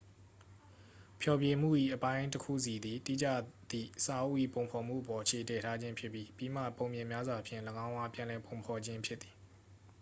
[1.21, 3.27] ဖျော်ဖြေမှု၏ အပိုင်းတစ်ခုစီသည် တိကျ
[3.69, 9.35] သည့်စာအုပ်၏ ပုံဖော်မှုအပေါ် အခြေတည်ထားခြင်းဖြစ်ပြီး ပြီးမှ ပုံပြင်များစွာဖြင့် ၎င်းအား ပြန်လည်ပုံဖော်ခြင်းဖြစ်သည်